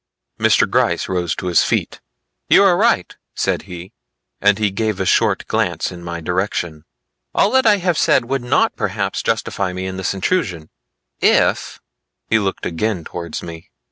Mr. 0.39 0.67
Gryce 0.67 1.07
rose 1.07 1.35
to 1.35 1.45
his 1.45 1.61
feet. 1.61 2.01
"You 2.49 2.63
are 2.63 2.75
right," 2.75 3.15
said 3.35 3.61
he, 3.69 3.93
and 4.41 4.57
he 4.57 4.71
gave 4.71 4.99
a 4.99 5.05
short 5.05 5.45
glance 5.45 5.91
in 5.91 6.03
my 6.03 6.21
direction. 6.21 6.85
"All 7.35 7.51
that 7.51 7.67
I 7.67 7.77
have 7.77 7.99
said 7.99 8.25
would 8.25 8.41
not 8.43 8.75
perhaps 8.75 9.21
justify 9.21 9.73
me 9.73 9.85
in 9.85 9.97
this 9.97 10.15
intrusion, 10.15 10.71
if" 11.19 11.79
he 12.31 12.39
looked 12.39 12.65
again 12.65 13.03
towards 13.03 13.43
me. 13.43 13.69